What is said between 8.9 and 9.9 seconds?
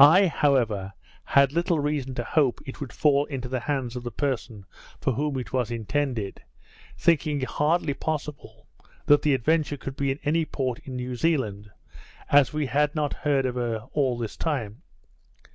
that the Adventure